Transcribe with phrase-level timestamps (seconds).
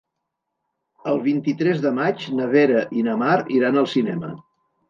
[1.11, 4.35] El vint-i-tres de maig na Vera i na Mar iran al cinema.